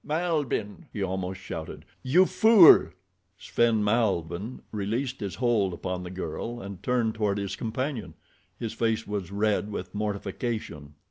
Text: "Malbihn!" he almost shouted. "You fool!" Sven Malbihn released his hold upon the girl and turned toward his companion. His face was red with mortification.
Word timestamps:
"Malbihn!" 0.03 0.87
he 0.91 1.03
almost 1.03 1.39
shouted. 1.39 1.85
"You 2.01 2.25
fool!" 2.25 2.87
Sven 3.37 3.83
Malbihn 3.83 4.63
released 4.71 5.19
his 5.19 5.35
hold 5.35 5.73
upon 5.73 6.01
the 6.01 6.09
girl 6.09 6.59
and 6.59 6.81
turned 6.81 7.13
toward 7.13 7.37
his 7.37 7.55
companion. 7.55 8.15
His 8.57 8.73
face 8.73 9.05
was 9.05 9.29
red 9.31 9.71
with 9.71 9.93
mortification. 9.93 10.95